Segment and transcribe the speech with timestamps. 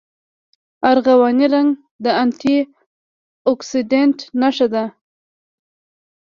[0.91, 1.69] ارغواني رنګ
[2.03, 2.57] د انټي
[3.51, 4.85] اکسیډنټ نښه ده.